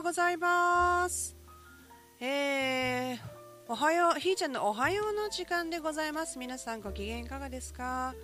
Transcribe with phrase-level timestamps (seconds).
[0.00, 1.36] うございます。
[2.20, 3.18] えー、
[3.68, 6.38] おはよう、ひーちゃんのおはようの時間でございます。
[6.38, 8.14] 皆さんご機嫌いかがですか？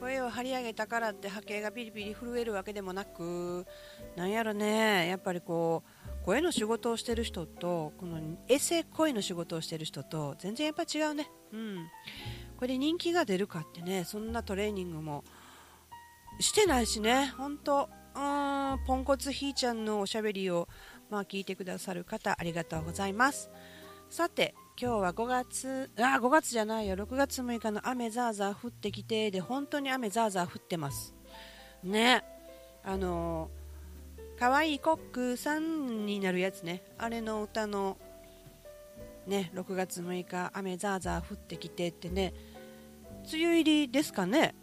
[0.00, 3.66] 声を張り上げたからって波形がピリピリ震えるわけでもなく、
[4.16, 5.82] なんやろね、やっぱりこ
[6.22, 11.30] う、声の仕事をしてる人と、このエセ声の仕事をしてる人と、全然やっぱ違うね。
[11.52, 11.88] うん。
[12.58, 15.24] これで人気が出るかってね、そんなトレーニングも
[16.38, 20.68] してないしね、本当うーん、ポンコツひーちゃんのおしゃべりを、
[21.10, 23.50] まあ、聞いてくださる方、ありがとうございます。
[24.10, 31.14] さて、今日は5月、あ、5月じゃないよ、6月6日の雨ザーザー降ってきて、で、本当に雨ザーザー降ってます。
[31.82, 32.24] ね。
[32.84, 36.82] あのー、かわいいコックさんになるやつね。
[36.96, 37.98] あれの歌の、
[39.26, 42.32] ね、6月6日、雨ザーザー降ってきてってね、
[43.32, 44.54] 梅雨入りですかね。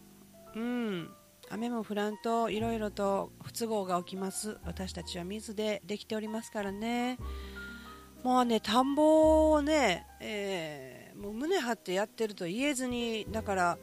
[0.55, 1.14] うん。
[1.49, 4.58] 雨も降らんといろいろと不都合が起きます。
[4.66, 7.18] 私たちは水でできておりますからね。
[8.23, 13.77] もうね田んぼをね、えーもう胸張ってやってると言えずにだから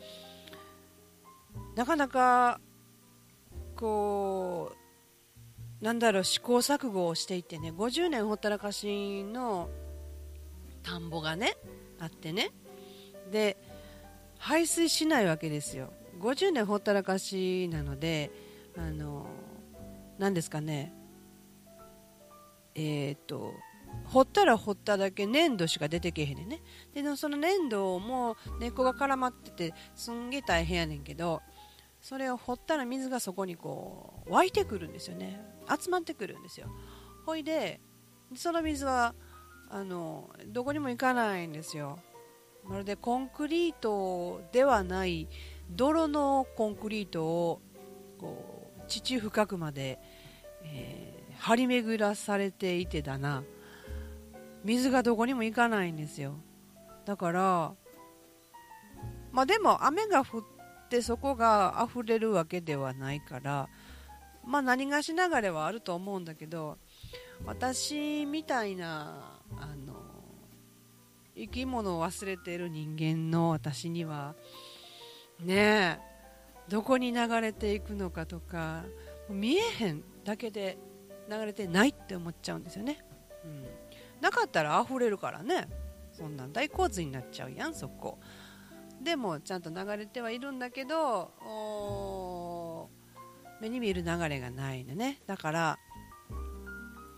[1.77, 2.61] なかなか
[3.75, 4.73] こ
[5.81, 9.71] うなんだろう試行錯誤をしていてね50年ほったらかしの
[10.83, 11.57] 田んぼがね
[11.99, 12.51] あってね。
[13.31, 13.57] で
[14.39, 15.93] 排水しないわけですよ。
[16.23, 18.31] 50年ほったらかしなので
[18.77, 19.27] あの
[20.19, 20.95] 何ですかね。
[22.75, 23.53] えっ、と
[24.05, 26.63] 掘ったら掘っただけ粘土しか出てけへんねんね。
[26.95, 31.43] でその粘土も根っこが絡まっててすんげえ大変やねんけど
[32.01, 35.41] それを掘ったら水がそこにこう湧いてくるんですよね。
[35.69, 36.69] 集まってくるんですよ。
[37.27, 37.81] ほいで
[38.35, 39.15] その水は
[39.69, 41.99] あのどこにも行かないんですよ。
[42.65, 45.29] まるでコンクリートではない
[45.75, 47.61] 泥のコンクリートを
[48.19, 49.99] こう地深くまで、
[50.65, 53.43] えー張り巡らされていてだな。
[54.63, 56.37] 水がどこにも行かないんですよ。
[57.05, 57.73] だから
[59.33, 60.43] まあでも雨が降っ
[60.89, 63.69] てそこが溢れるわけではないから
[64.45, 66.79] まあ何がし流れはあると思うんだけど
[67.45, 69.95] 私みたいなあの
[71.35, 74.35] 生き物を忘れてる人間の私には
[75.45, 76.13] ねえ。
[76.69, 78.85] どこに流れていくのかとか
[79.29, 80.79] 見えへんだけで
[81.29, 83.05] 流れてないって思っちゃうんですよね、
[83.45, 83.67] うん、
[84.21, 85.69] なかったら溢れるからね。
[86.13, 88.19] そんなん大洪水になっちゃうやんそこ。
[89.03, 91.33] でもちゃんと流れてはいるんだけど
[93.61, 95.21] 目に見える流れがないのね。
[95.27, 95.79] だから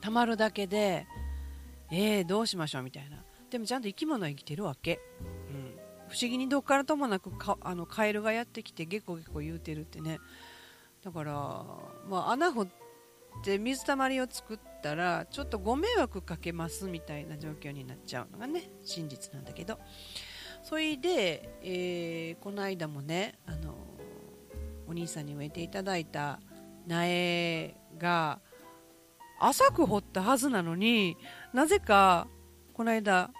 [0.01, 1.07] たまるだけで
[1.91, 3.23] えー、どうしましょうみたいな。
[3.51, 4.99] でもちゃんと生き物は生きてるわけ、
[6.15, 10.21] 不思議にどっからともなくかあのカエルがやってきてゲコゲコ言うてるってね。
[11.05, 11.33] だから、
[12.09, 12.69] まあ、穴掘っ
[13.43, 19.81] て水たまりを作ったらちょっとご迷惑かけますみたいな状況になっちゃうのがね真実なんだけど。
[20.63, 23.75] それで、えーこの間もねあの
[24.87, 26.41] お兄さんに植えていただいた
[26.87, 28.39] 苗が
[29.41, 31.17] 浅く掘ったはずなのに
[31.53, 32.29] なぜか
[32.73, 33.31] この間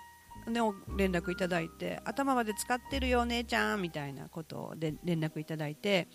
[0.47, 0.61] ね、
[0.97, 6.09] 連絡いただいて頭まで使ってるよお姉ちゃんみたいなことで連絡いただいて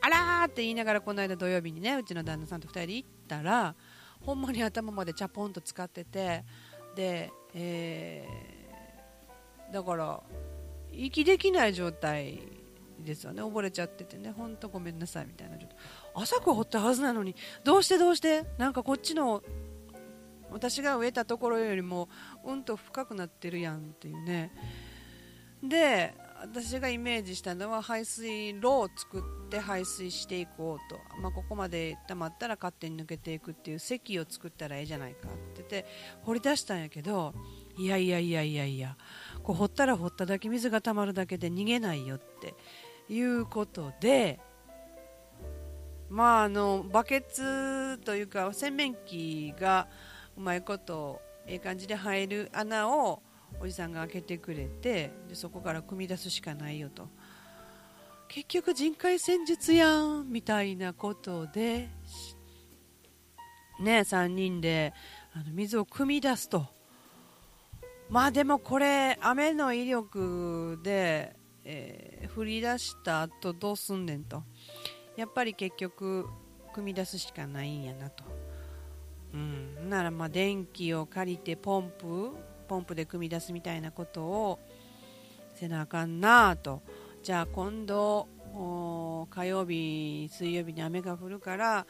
[0.00, 3.74] あらーって言いながらこの間土曜日にねうちの旦那さんと2人で行ったら
[4.20, 6.44] ほんまに頭までチャポンと使ってて
[6.94, 8.62] で、えー
[9.72, 10.20] だから
[10.92, 12.42] 息できない状態
[13.00, 13.40] ですよね。
[13.40, 14.30] 溺れちゃっててね。
[14.30, 15.76] ほんとごめんなさいみたいな状態。
[16.14, 17.34] 浅く掘ったはずなのに
[17.64, 18.44] どうしてどうして？
[18.58, 19.42] なんかこっちの
[20.52, 22.08] 私が植えたところよりも
[22.44, 24.52] うんと深くなってるやんっていうね。
[25.62, 35.86] で私がイメージしたのは排水路を作って排水していこうと、まあ、ここまで溜まったら勝手に抜けていくっていう堰を作ったらええじゃないかって言って
[36.22, 37.32] 掘り出したんやけど
[37.78, 38.96] いやいやいやいやいや
[39.44, 42.56] こう掘ったら掘っただけ水が溜まるだけで逃げないよって
[43.08, 44.40] いうことで
[46.10, 49.86] まああのバケツというか洗面器が
[50.36, 53.22] うまいことええ感じで入る穴を
[53.60, 57.08] おじさんが開けてくれてでそこから組み出すしかないよと。
[58.28, 61.90] 結局人海戦術やんみたいなことで
[63.78, 64.94] ね3人で
[65.34, 66.66] あの水を汲み出すと。
[68.08, 74.42] まあでもこれ雨の威力で、えー降り出した後どうすんねんと。
[75.16, 76.26] やっぱり結局
[76.74, 78.24] 汲み出すしかないんやなと、
[79.92, 82.30] ならま電気を借りてポンプ
[82.66, 84.58] ポンプで汲み出すみたいなことを
[85.54, 86.82] せなあかんなあと。
[87.22, 88.26] じゃあ今度
[89.30, 91.86] 火曜日水曜日に雨が降るから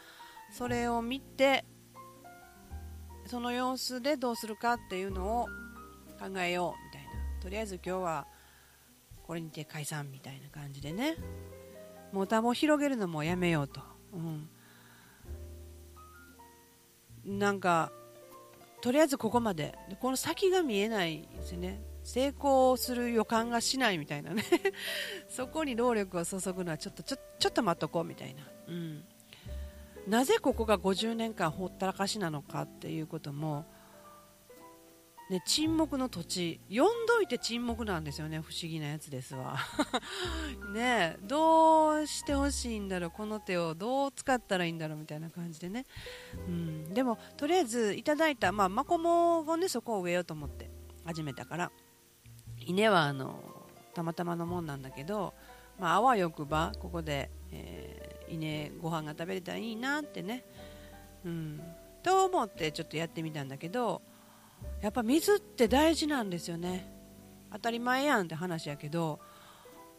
[0.50, 1.64] それを見て
[3.26, 5.46] その様子でどうするかっていうのを
[6.20, 7.40] 考えようみたいな。
[7.40, 8.26] とりあえず今日は
[9.26, 11.16] これにて解散みたいな感じでね。
[12.12, 13.80] もうタを広げるのもやめようと、
[14.12, 14.48] うん、
[17.24, 17.92] なんか
[18.82, 19.78] とりあえずここまで。
[20.00, 21.80] この先が見えないですね。
[22.02, 24.42] 成功する予感がしないみたいなね。
[25.30, 29.04] そこに労力を注ぐのはちょっとちょちょっと待っとこうみたいな、うん、
[30.08, 33.66] なぜここが50年間ほったらかしなのかっていうことも
[35.30, 36.60] ね、沈黙の土地。
[36.68, 38.40] 読んどいて沈黙なんですよね。
[38.40, 39.56] 不思議なやつですわ。
[40.74, 43.10] ねどうしてほしいんだろう。
[43.10, 45.86] この手をどう使ったらいいんだろうみたいな感じでね、
[46.34, 50.70] うん、でもとりあえずいただいた、まあ、マコモをねそこを植えようと思って。
[51.04, 51.72] 始めたから。
[52.64, 53.42] 稲はあの
[53.94, 55.34] たまたまのもんなんだけど、
[55.78, 60.44] まあ、あわよくばここで、えー、稲ご飯が食べれたらいいなってね、
[61.24, 61.60] うん、
[62.02, 64.00] と思ってちょっとやってみたんだけど
[64.80, 66.90] やっぱ水って大事なんですよね。
[67.52, 69.20] 当たり前やんって話やけど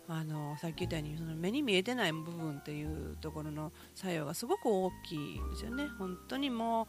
[0.08, 5.88] あのさっき言ったようにその目に見えてない部分っていうところの作用がすごく大きいですよね。
[5.98, 6.88] 本当にも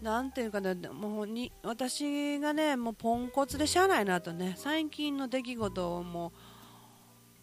[0.00, 6.32] うなんていうかなもうに私がねもうポンコツでしゃあないなとね最近の出来事をも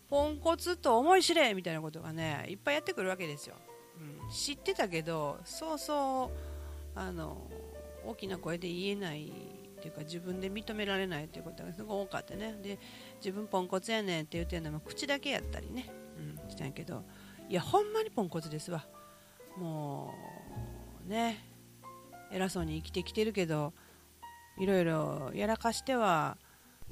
[0.09, 3.55] ポンコツと思い知れみたいなことがねいっぱいやってくるわけですよ、
[3.99, 6.31] うん、知ってたけどそうそ
[6.95, 7.37] うあの
[8.07, 12.57] 大きな声で言えないっていうか自分で認められないっていうことがすごい多かったね。
[12.63, 12.79] で
[13.17, 17.03] 自分ポンコツやねんって言ってるのも口だけやったりね、うん、したんやけど
[17.49, 18.85] いやほんまにポンコツですわ。
[19.57, 20.13] も
[21.05, 21.43] うね
[22.31, 23.73] 偉そうに生きてきてるけど
[24.57, 26.37] いろいろやらかしては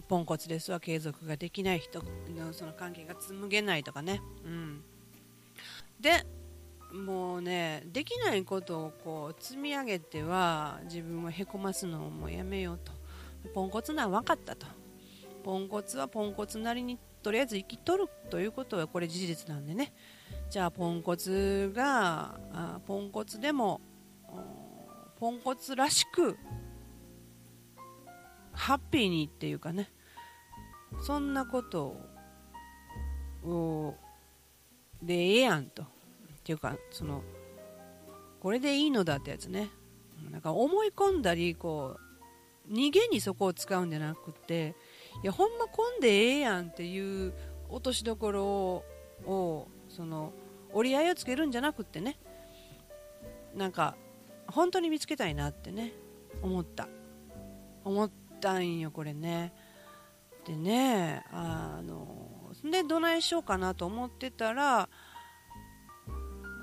[0.07, 0.79] ポンコツですわ。
[0.79, 2.03] 継続ができない人
[2.35, 4.83] のその関係が紡げないとかね、うん、
[5.99, 6.25] で
[6.95, 12.91] もうねできないことをこう積み上げては自分をへこますのをもうやめようと。
[13.53, 14.65] ポンコツな分かったと。
[15.43, 19.93] ポンコツはポンコツなりにとりあえず生きとるということはこれ事実なんでね。
[20.49, 23.81] じゃあポンコツがあポンコツでも
[25.19, 26.37] ポンコツらしく
[28.53, 29.91] ハッピーにっていうかね。
[31.01, 31.97] そんなこと
[33.43, 33.95] を
[35.03, 35.94] でええやんと。
[36.45, 37.23] っていうかその
[38.39, 39.71] これでいいのだってやつね。
[40.29, 41.97] なんか思い込んだりこ
[42.69, 44.75] う逃げにそこを使うんじゃなくて
[45.23, 47.33] いやほんま混んでええやんっていう
[47.69, 48.45] 落としどころ
[49.25, 50.33] をその
[50.71, 52.19] 折り合いをつけるんじゃなくってね。
[53.55, 53.95] なんか
[54.45, 55.93] 本当に見つけたいなってね
[56.43, 56.87] 思った。
[57.83, 59.51] 思ったんよこれね。
[60.45, 64.89] でねあのでどないしようかなと思ってたら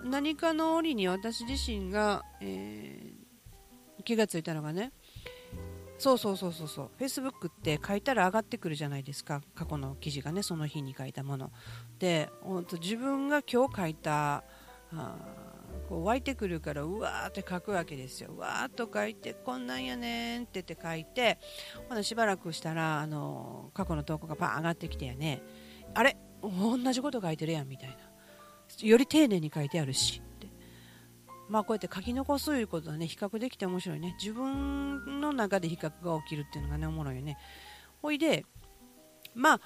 [0.05, 4.93] 何かの折に私自身が、えー、気がついたのがね
[5.99, 9.41] そうそうそうそうそう Facebook って書いたら上がってくるじゃないですか。
[9.55, 11.53] 過去の記事がねその日に書いたもの。
[12.01, 14.43] で本当自分が今日書いた
[14.93, 15.17] あ
[15.89, 18.33] こう湧いてくるからうわーって書くわけですよ。
[18.33, 21.39] うわーっと書いてこんなんやねんって言って書いて
[21.89, 25.41] ほなしばらくしたらあの過去の投稿がパン上がってきてやね。
[25.95, 26.17] あれ？
[26.43, 27.97] 同じこと書いてるやんみたいな。
[28.81, 30.49] より丁寧に書いてあるしって。
[31.49, 34.17] まあこうやって書き残すということはね比較できて面白いね。
[34.21, 37.37] 自分の中で比較が起きるっていうのがねおもろいよね。
[38.01, 38.47] ほいで
[39.35, 39.61] まあ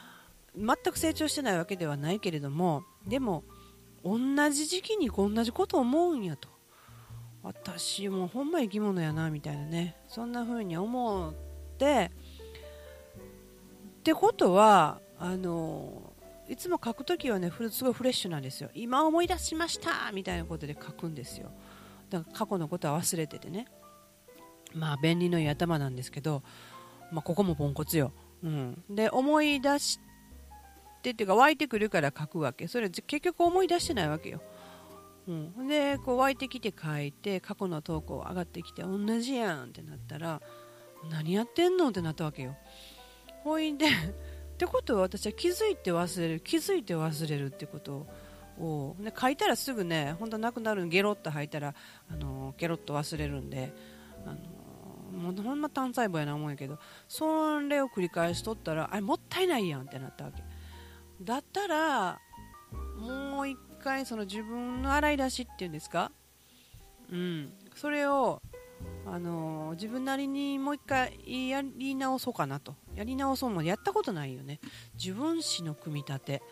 [0.57, 3.45] 全く成長してないわけではないけれどもでも
[4.05, 4.19] 同
[4.51, 6.49] じ時期に同じこと思うんやと。
[7.43, 9.97] 私もほんま生き物やなみたいなね。
[10.09, 11.35] そんな風に思っ
[11.79, 12.11] て。
[14.01, 16.13] ってことはあの
[16.49, 18.71] いつも書くときはねすごいフレッシュなんですよ。
[18.75, 21.51] 今思い出しましたみたいなことで書くんですよ。
[22.11, 23.67] だから過去のことは忘れててね。
[24.75, 26.43] まあ便利のいい頭なんですけど、
[27.11, 28.13] まあ、ここもポンコツよ、
[28.43, 30.01] うん、で思い出し
[31.03, 32.69] てっていうか湧いてくるから書くわけ。
[32.69, 34.43] それ結局思い出してないわけよ、
[35.29, 40.43] うん、でこう湧いてきて書いて過去の投稿上がってきて同じやんってなったら
[41.11, 42.57] 何やってんのってなったわけよ。
[43.45, 43.87] ほいで
[44.57, 48.07] ってことは私は気づいて忘れる気づいて忘れるってこと
[48.59, 51.75] を、ね、書いたらすぐね本当なくなるゲロッと吐いたら
[52.11, 53.71] あのゲロッと忘れるんで
[54.25, 54.37] あの
[55.21, 60.43] もうほんま単細胞やな思うんやけどそれを繰り返しとったらあれもったいないやんってなったわけ。
[61.21, 62.19] だったら
[62.99, 66.11] もう一回その自分の洗い出しっていうんですか？
[67.13, 67.53] うん。
[67.75, 68.41] それを
[69.07, 71.13] あの自分なりにもう一回
[71.49, 72.75] やり直そうかなと。
[72.95, 74.61] やり直そうもやったことないよね。
[74.95, 76.43] 自分史の組み立て、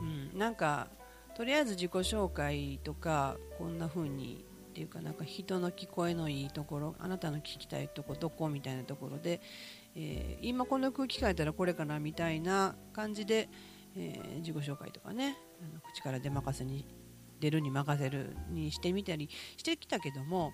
[0.00, 0.88] うん、なんか
[1.36, 9.40] とりあえず自己紹介とかこんな風にっていうかなんか人の聞こえのいいところあなたの聞きたいとこどこみたいなところで、
[9.96, 13.48] えー、今この空気変えたらこれかなみたいな感じで、
[13.96, 16.86] えー、自己紹介とかねあの口から出任せに
[17.40, 20.52] 出るに任せるにしてみたりしてきたけども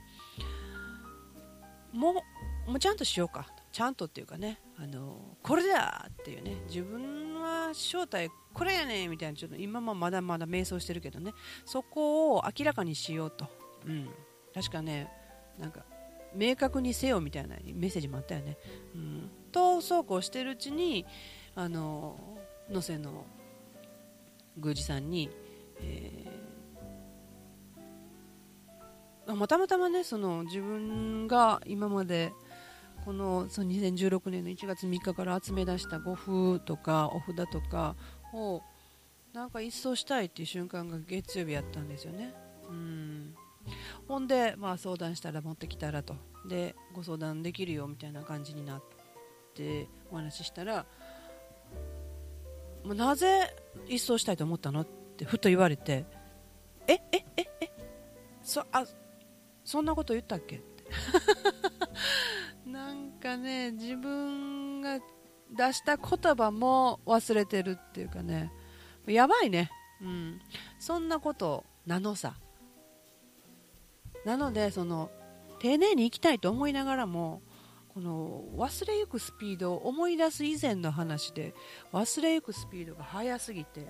[1.96, 2.24] も
[2.68, 3.46] うもちゃんとしようか。
[3.72, 4.60] ちゃんとっていうかね。
[4.78, 6.56] あのこれだっていうね。
[6.68, 11.32] 自分は正体これやねみたいなちょっと今もまだまだ迷走してるけどね。
[11.64, 13.46] そこを明らかにしようと、
[13.86, 14.08] うん、
[14.54, 15.10] 確かね
[15.58, 15.84] なんか
[16.34, 18.58] 明確にせよみたいなメッセージもあったよね、
[18.94, 21.06] うん、とそうこうしてるうちに
[21.54, 22.18] あの
[22.70, 23.24] 能勢の
[24.56, 25.30] 宮司さんに、
[25.80, 26.35] え、
[29.34, 32.32] またまたまねその自分が今まで
[33.04, 37.96] このその2016年の1月3日から集め出した護符とかお札とか
[38.32, 38.62] を
[39.32, 42.32] なんか一掃したいっていう瞬間が月曜日やったんですよね。
[42.68, 43.34] うん。
[44.08, 46.16] ほんで、まあ、相談したら持ってきたらと。
[46.48, 48.82] でご相談できるよみたいな感じになっ
[49.54, 50.86] てお話ししたら、
[52.84, 53.54] まあ、なぜ
[53.86, 54.82] 一掃したいと思ったの？
[54.82, 56.04] ってふと言われて
[56.86, 57.70] ええええ
[58.42, 58.84] そあ
[59.66, 60.56] そんなこと言ったっけ？
[60.56, 60.84] って。
[62.70, 65.00] なんかね自分が
[65.50, 68.52] 出した言葉も忘れてるっていうかね。
[69.06, 69.70] やばいね。
[70.00, 70.40] うん。
[70.78, 72.36] そんなことなのさ。
[74.24, 75.10] なのでその
[75.58, 77.42] 丁寧に生きたいと思いながらも
[77.94, 81.54] この忘れゆくスピードを思い出す以前の話で
[81.92, 83.86] 忘れゆくスピードが速すぎて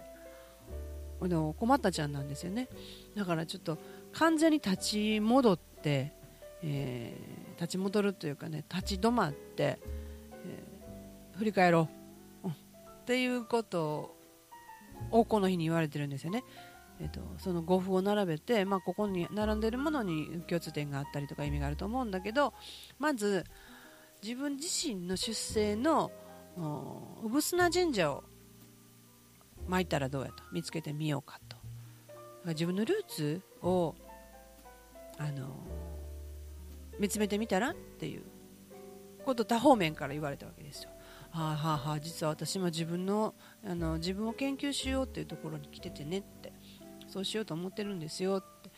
[1.21, 2.69] あの困ったちゃんなんですよね。
[3.15, 3.79] だからちょっと
[4.13, 6.13] 完全に立ち戻って、
[6.63, 9.79] えー、立ち戻るというかね立ち止まって、
[10.45, 11.89] えー、振り返ろ
[12.45, 12.55] う、うん、っ
[13.05, 14.15] ていうこと
[15.11, 16.45] をこの日に言われてるんですよね。
[16.99, 22.55] えーと、その5符を並べて、まあ、ここに並んでるものに共通点があったりとか意味があると思うんだけど
[22.99, 23.45] まず
[24.23, 26.11] 自分自身の出生の
[26.57, 28.25] 産砂神社を
[29.69, 31.57] 巻いたらどうやと見つけてみようかと。
[32.47, 33.97] 自分のルーツを
[35.19, 35.57] あの
[36.99, 38.23] 見つめてみたらっていう
[39.25, 40.91] こと多方面から言われたわけですよ。
[41.31, 46.53] はあはあはあ、実は私も自分のあの自分を研究しようっていうところに来ててねって。
[47.09, 48.71] そうしようと思ってるんですよって。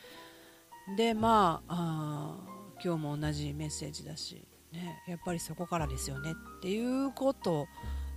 [0.96, 7.66] でまああ今日も同じメッセージだし、ね、やっぱりそこからですよねっていうこと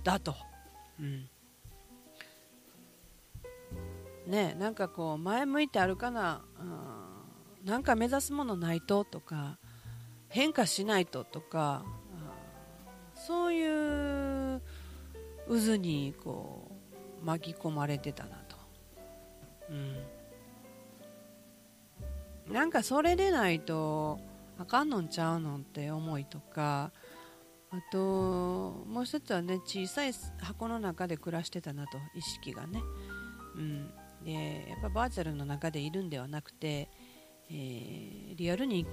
[0.04, 0.34] だと、
[0.98, 1.28] うん、
[4.26, 6.68] ねなんかこう前向いてあるかな、うん、
[7.64, 9.58] なんか目指すものないととか
[10.28, 11.84] 変化しないととか
[13.14, 14.60] そういう
[15.48, 16.70] 渦にこ
[17.22, 18.56] う巻き込まれてたなと、
[19.70, 19.72] う
[22.50, 24.18] ん、なんかそれでないと
[24.58, 26.90] あかんのんちゃうのって思いとか
[27.70, 27.98] あと
[28.86, 32.82] もう一つはね小さい箱の中で暮らしてたなと意識がね、
[33.56, 33.88] うん、
[34.24, 36.90] でやっぱバーチャルの中でいるんではなくて、
[37.52, 38.86] えー、リアルに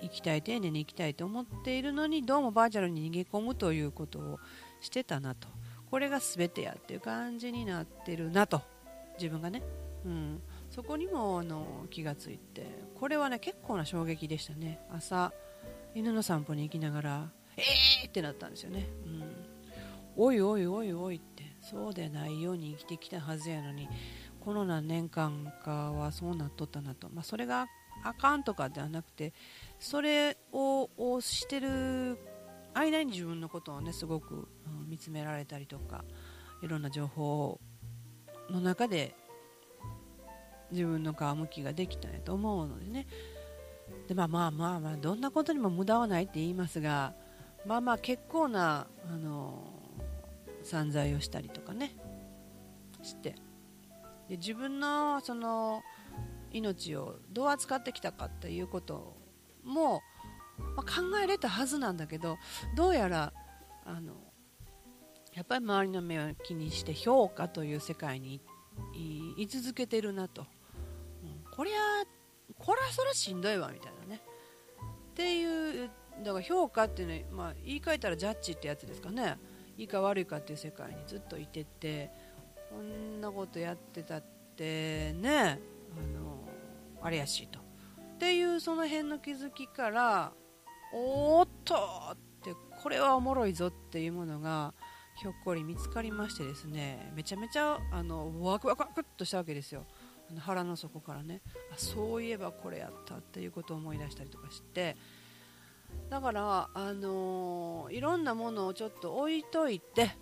[0.00, 4.38] 生きたい丁寧に生きたいと思っているのにどうもバーチャルに逃げ込むということを
[4.80, 5.48] してたなと。
[5.90, 8.62] これが全てやっていう感じになってるなと。
[9.18, 9.62] 自分がね、
[10.04, 12.66] うん、そこにもあの気がついて
[12.98, 14.80] これはね結構な衝撃でしたね。
[14.90, 15.32] 朝
[15.94, 19.22] 犬の散歩に行きながらえーってなったんですよね、うん、
[20.16, 21.42] おいおいおいおいって。
[21.62, 23.88] そうでないように生きてきたはずやのに
[24.40, 27.68] この何年間かはそうなっとったなと、まあ、それが
[28.04, 29.32] あかんとかではなくて
[29.78, 32.18] それををしてる
[32.74, 36.04] 間に自分のことをねすごく、うん、見つめられたりとか
[36.62, 37.60] いろんな情報
[38.50, 39.14] の中で
[40.70, 43.06] 自分の皮むきができたんやと思うのでね。
[44.08, 47.14] でまあまあまあまあどんなことにも無駄はないって言いますが
[47.66, 49.64] まあまあ結構なあの
[50.62, 51.94] 散財をしたりとかね
[53.02, 53.34] して。
[54.28, 55.82] で自分のその
[56.52, 59.16] 命をどう扱ってきたかっていうこと
[59.64, 60.02] も、
[60.76, 62.38] まあ、考えれたはずなんだけど
[62.76, 63.32] どうやら
[63.84, 64.14] あの
[65.34, 68.40] やっぱり周りの目を気にして評価という世界に
[69.36, 70.44] 居続けてるなと、う
[71.26, 72.04] ん、こりゃ
[72.58, 74.20] こりゃそれしんどいわみたいなね。
[75.12, 75.90] っていう
[76.22, 79.38] だから評価っていうのは、まあ、言い換えたらジャッジってやつですかね。
[79.78, 82.10] いいか悪いかっていう世界にずっといてて
[82.70, 84.22] こんなことやってたっ
[84.56, 85.58] てね。
[85.98, 86.48] あの
[87.00, 87.60] あれやしと。
[87.60, 87.62] っ
[88.18, 90.32] ていうその辺の気づきから
[90.94, 91.74] おっと
[92.12, 94.74] ってこれはおもろいぞっていうものが
[95.20, 99.86] ひょっこり見つかりましてですねめちゃめちゃあのワクワクワクっとしたわけですよ。
[100.30, 101.42] あの腹の底からね。
[101.72, 104.96] あそういえばこれやったっていうことを思い出したりとかして。
[106.08, 110.16] だから、あのーいろんなものをちょっと置いといて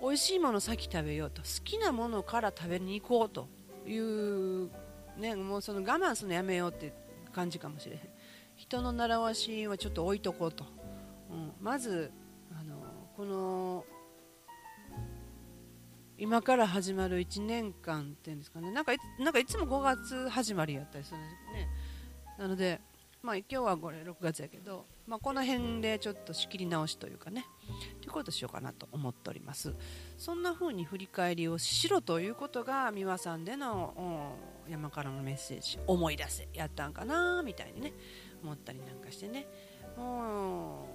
[0.00, 3.48] 美味しいもの先食べようと好きなものから食べに行こうと
[3.88, 4.70] いう、
[5.16, 6.92] ね、もうその我慢するのやめようって
[7.32, 8.00] 感じかもしれへん。
[8.56, 10.64] 人の習わしはちょっと置いとこうと、
[11.30, 12.10] うん、まず、
[12.50, 12.76] あの
[13.16, 13.84] この
[16.18, 18.72] 今から始まる1年間っていうんですかね。
[18.72, 21.68] なんかいなんかいつも5月始まりやったりするんですよね。
[22.38, 22.80] なので、
[23.22, 27.44] まあ、今日はこれ6月やけど、まあ、この辺でちょっと仕切り直しというかね
[28.00, 29.74] ということをしようかなと思っております。
[30.16, 34.36] そんな風に振り返りをしろということが美輪さんでの
[34.68, 37.92] 山からのメッセージ思い出せやったんかなみたいにね
[38.42, 39.46] 思ったりなんかしてね。
[39.96, 40.86] も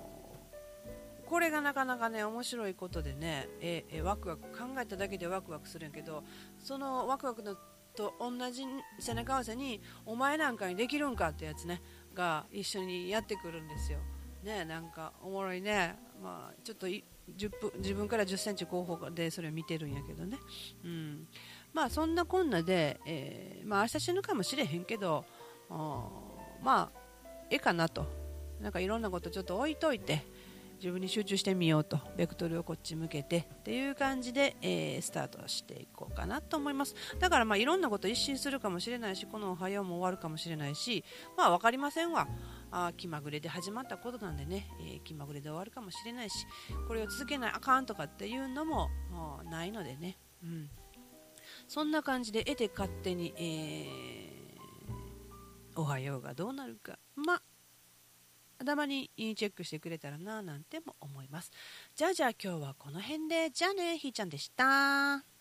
[1.28, 6.24] うこれがなかなかね面白いことでねええワクワク考えただけでワクワクするんやけど
[6.60, 7.58] そのワクワクの
[7.96, 8.64] と同じ
[9.00, 11.82] 背中合わせにお前なんかにできるんかってやつね。
[12.14, 14.00] が一緒にやってくるんですよ。
[14.44, 15.96] ねなんかおもろいね。
[16.22, 17.04] まあちょっと10
[17.60, 20.38] 分自分から1 0センチ後方でそれを見てるんやけどね。
[20.84, 21.28] うん。
[21.74, 25.26] まあそんなこんなで、えーまあ明日死ぬかもしれへんけど
[25.70, 27.00] まあ
[27.50, 28.06] ええかなと。
[28.62, 30.26] なんかいろんなことちょっと置いといて
[30.84, 36.94] 自分に集中してみようとベクトルをこっち向けてっていう感じで、えースタートしていこうかなと思います。
[37.20, 41.06] だからまあいろんなこと一新するかもしれないしこの「おはよう」も終わるかもしれないし
[41.38, 42.28] まあ分かりませんわ。
[42.70, 46.46] あ気まぐれで始まったことなんでね、えー気まぐれで終わるかもしれないし
[46.90, 50.70] これを続けないあかんとかっていうのももうないのでね、うん、
[51.70, 54.44] そんな感じで得て勝手に、えー
[55.76, 57.00] おはようがどうなるか。
[57.16, 57.42] まあ
[58.64, 61.52] 頭にチェックしてくれたらななんても思います。
[61.96, 63.50] じゃあじゃあ今日はこの辺で。
[63.52, 65.33] じゃあねひーちゃんでした。